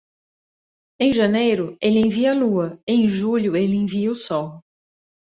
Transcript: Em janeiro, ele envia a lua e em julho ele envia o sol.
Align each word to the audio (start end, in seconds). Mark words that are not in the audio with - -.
Em 0.99 1.13
janeiro, 1.13 1.77
ele 1.79 1.99
envia 1.99 2.31
a 2.31 2.33
lua 2.33 2.81
e 2.87 2.93
em 2.93 3.07
julho 3.07 3.55
ele 3.55 3.75
envia 3.75 4.09
o 4.09 4.15
sol. 4.15 4.63